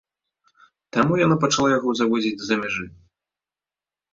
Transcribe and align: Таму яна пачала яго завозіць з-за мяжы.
Таму 0.95 1.13
яна 1.25 1.35
пачала 1.45 1.69
яго 1.77 1.89
завозіць 1.99 2.35
з-за 2.41 2.55
мяжы. 2.63 2.85